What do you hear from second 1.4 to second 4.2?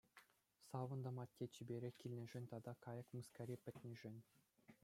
чиперех килнишӗн тата кайӑк мыскари пӗтнишӗн.